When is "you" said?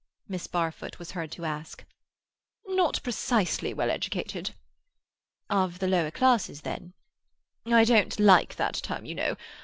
9.05-9.13